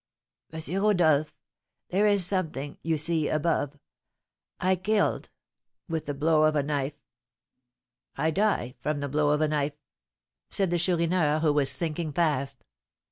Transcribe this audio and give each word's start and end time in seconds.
"M. 0.51 0.59
Rodolph, 0.81 1.31
there 1.89 2.07
is 2.07 2.25
something, 2.25 2.79
you 2.81 2.97
see, 2.97 3.29
above 3.29 3.77
I 4.59 4.75
killed 4.75 5.29
with 5.87 6.09
a 6.09 6.15
blow 6.15 6.45
of 6.45 6.55
a 6.55 6.63
knife 6.63 6.97
I 8.17 8.31
die 8.31 8.73
from 8.81 8.97
the 8.99 9.07
blow 9.09 9.29
of 9.29 9.41
a 9.41 9.47
knife!" 9.47 9.77
said 10.49 10.71
the 10.71 10.79
Chourineur, 10.79 11.41
who 11.41 11.53
was 11.53 11.69
sinking 11.71 12.13
fast. 12.13 12.63